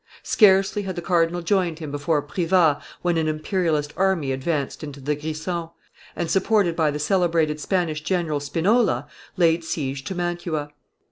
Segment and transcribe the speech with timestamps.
[0.23, 5.15] Scarcely had the cardinal joined him before Privas when an imperialist army advanced into the
[5.15, 5.69] Grisons,
[6.15, 9.05] and, supported by the celebrated Spanish general Spinola,
[9.37, 10.71] laid siege to Mantua.